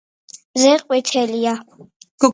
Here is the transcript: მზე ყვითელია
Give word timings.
მზე 0.55 0.71
ყვითელია 0.87 1.57